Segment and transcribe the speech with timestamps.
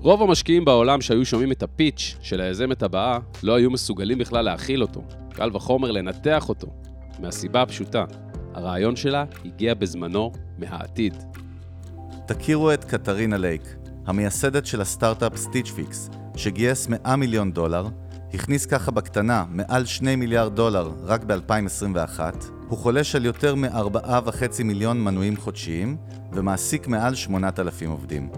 [0.00, 4.82] רוב המשקיעים בעולם שהיו שומעים את הפיץ' של היזמת הבאה, לא היו מסוגלים בכלל להכיל
[4.82, 5.02] אותו.
[5.30, 6.66] קל וחומר לנתח אותו.
[7.18, 8.04] מהסיבה הפשוטה,
[8.54, 11.14] הרעיון שלה הגיע בזמנו מהעתיד.
[12.26, 13.76] תכירו את קטרינה לייק,
[14.06, 17.86] המייסדת של הסטארט-אפ Stitch Fix, שגייס 100 מיליון דולר,
[18.34, 22.20] הכניס ככה בקטנה מעל 2 מיליארד דולר רק ב-2021,
[22.68, 25.96] הוא חולש על יותר מ-4.5 מיליון מנויים חודשיים,
[26.32, 28.28] ומעסיק מעל 8,000 עובדים.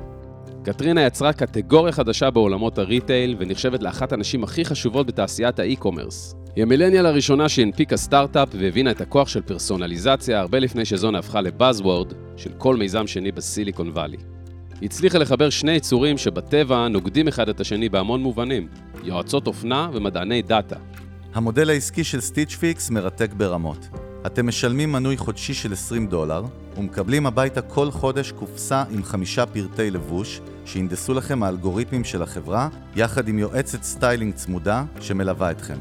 [0.62, 6.34] קטרינה יצרה קטגוריה חדשה בעולמות ה retail, ונחשבת לאחת הנשים הכי חשובות בתעשיית ה e-commerce.
[6.56, 11.48] היא המילניאל הראשונה שהנפיקה סטארט-אפ והבינה את הכוח של פרסונליזציה הרבה לפני שזונה הפכה ל
[11.48, 14.16] buzzword של כל מיזם שני בסיליקון וואלי.
[14.80, 18.68] היא הצליחה לחבר שני יצורים שבטבע נוגדים אחד את השני בהמון מובנים,
[19.04, 20.76] יועצות אופנה ומדעני דאטה.
[21.34, 23.88] המודל העסקי של Stitch Fix מרתק ברמות.
[24.26, 26.44] אתם משלמים מנוי חודשי של 20 דולר,
[26.76, 33.28] ומקבלים הביתה כל חודש קופסה עם חמישה פרטי לבוש, שהנדסו לכם האלגוריתמים של החברה, יחד
[33.28, 35.78] עם יועצת סטיילינג צמודה שמלווה אתכם.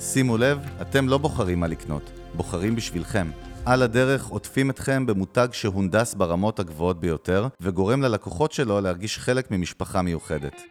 [0.00, 3.30] שימו לב, אתם לא בוחרים מה לקנות, בוחרים בשבילכם.
[3.64, 10.02] על הדרך עוטפים אתכם במותג שהונדס ברמות הגבוהות ביותר, וגורם ללקוחות שלו להרגיש חלק ממשפחה
[10.02, 10.62] מיוחדת.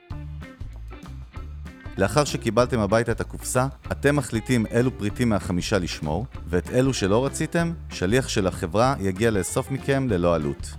[2.00, 7.74] לאחר שקיבלתם הביתה את הקופסה, אתם מחליטים אילו פריטים מהחמישה לשמור, ואת אלו שלא רציתם,
[7.92, 10.70] שליח של החברה יגיע לאסוף מכם ללא עלות.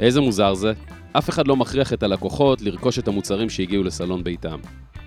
[0.00, 0.72] איזה מוזר זה?
[1.12, 4.58] אף אחד לא מכריח את הלקוחות לרכוש את המוצרים שהגיעו לסלון ביתם.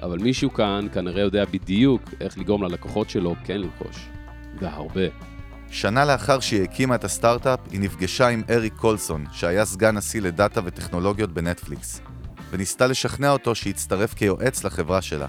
[0.04, 4.10] אבל מישהו כאן כנראה יודע בדיוק איך לגרום ללקוחות שלו כן לרכוש.
[4.60, 5.08] והרבה.
[5.70, 10.62] שנה לאחר שהיא הקימה את הסטארט-אפ, היא נפגשה עם אריק קולסון, שהיה סגן נשיא לדאטה
[10.66, 12.02] וטכנולוגיות בנטפליקס,
[12.52, 15.28] וניסתה לשכנע אותו שיצטרף כיועץ לחברה שלה.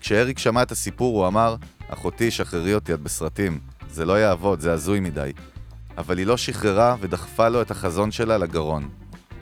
[0.00, 1.56] כשאריק שמע את הסיפור הוא אמר,
[1.88, 3.58] אחותי, שחררי אותי, את בסרטים.
[3.90, 5.32] זה לא יעבוד, זה הזוי מדי.
[5.98, 8.88] אבל היא לא שחררה ודחפה לו את החזון שלה לגרון.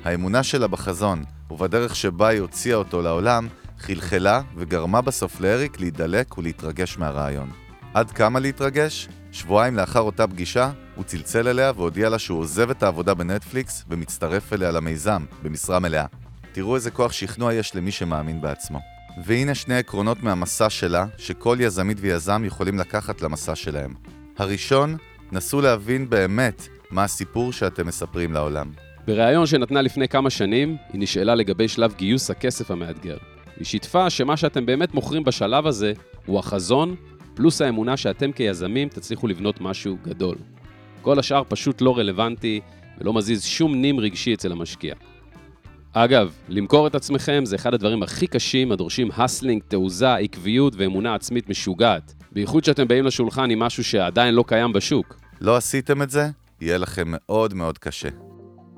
[0.04, 6.98] האמונה שלה בחזון, ובדרך שבה היא הוציאה אותו לעולם, חלחלה וגרמה בסוף לאריק להידלק ולהתרגש
[6.98, 7.50] מהרעיון.
[7.94, 9.08] עד כמה להתרגש?
[9.32, 14.52] שבועיים לאחר אותה פגישה, הוא צלצל אליה והודיע לה שהוא עוזב את העבודה בנטפליקס ומצטרף
[14.52, 16.06] אליה למיזם, במשרה מלאה.
[16.52, 18.93] תראו איזה כוח שכנוע יש למי שמאמין בעצמו.
[19.22, 23.94] והנה שני עקרונות מהמסע שלה, שכל יזמית ויזם יכולים לקחת למסע שלהם.
[24.38, 24.96] הראשון,
[25.32, 28.70] נסו להבין באמת מה הסיפור שאתם מספרים לעולם.
[29.06, 33.16] בריאיון שנתנה לפני כמה שנים, היא נשאלה לגבי שלב גיוס הכסף המאתגר.
[33.56, 35.92] היא שיתפה שמה שאתם באמת מוכרים בשלב הזה
[36.26, 36.94] הוא החזון,
[37.34, 40.36] פלוס האמונה שאתם כיזמים תצליחו לבנות משהו גדול.
[41.02, 42.60] כל השאר פשוט לא רלוונטי
[42.98, 44.94] ולא מזיז שום נים רגשי אצל המשקיע.
[45.96, 51.48] אגב, למכור את עצמכם זה אחד הדברים הכי קשים הדורשים הסלינג, תעוזה, עקביות ואמונה עצמית
[51.48, 52.14] משוגעת.
[52.32, 55.20] בייחוד שאתם באים לשולחן עם משהו שעדיין לא קיים בשוק.
[55.40, 56.28] לא עשיתם את זה?
[56.60, 58.08] יהיה לכם מאוד מאוד קשה.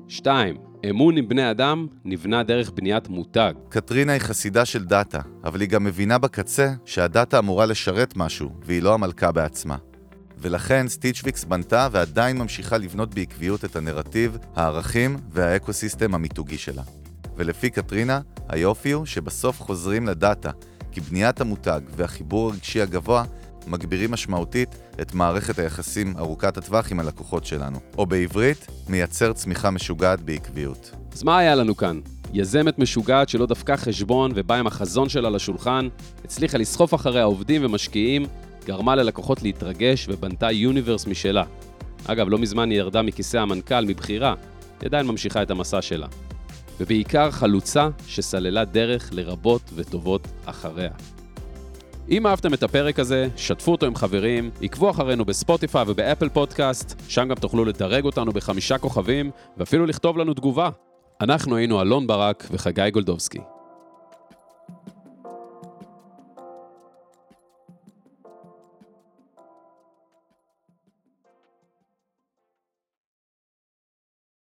[0.07, 0.57] 2.
[0.89, 3.53] אמון עם בני אדם נבנה דרך בניית מותג.
[3.69, 8.81] קטרינה היא חסידה של דאטה, אבל היא גם מבינה בקצה שהדאטה אמורה לשרת משהו, והיא
[8.81, 9.75] לא המלכה בעצמה.
[10.37, 16.83] ולכן Stitch Fix בנתה ועדיין ממשיכה לבנות בעקביות את הנרטיב, הערכים והאקוסיסטם המיתוגי שלה.
[17.37, 20.51] ולפי קטרינה, היופי הוא שבסוף חוזרים לדאטה,
[20.91, 23.23] כי בניית המותג והחיבור הרגשי הגבוה
[23.67, 27.79] מגבירים משמעותית את מערכת היחסים ארוכת הטווח עם הלקוחות שלנו.
[27.97, 30.91] או בעברית, מייצר צמיחה משוגעת בעקביות.
[31.13, 31.99] אז מה היה לנו כאן?
[32.33, 35.87] יזמת משוגעת שלא דפקה חשבון ובאה עם החזון שלה לשולחן,
[36.25, 38.25] הצליחה לסחוף אחרי העובדים ומשקיעים,
[38.65, 41.43] גרמה ללקוחות להתרגש ובנתה יוניברס משלה.
[42.05, 44.33] אגב, לא מזמן היא ירדה מכיסא המנכ"ל מבחירה,
[44.81, 46.07] היא עדיין ממשיכה את המסע שלה.
[46.79, 50.91] ובעיקר חלוצה שסללה דרך לרבות וטובות אחריה.
[52.09, 57.27] אם אהבתם את הפרק הזה, שתפו אותו עם חברים, עקבו אחרינו בספוטיפיי ובאפל פודקאסט, שם
[57.27, 60.69] גם תוכלו לדרג אותנו בחמישה כוכבים, ואפילו לכתוב לנו תגובה.
[61.21, 63.56] אנחנו היינו אלון ברק וחגי גולדובסקי.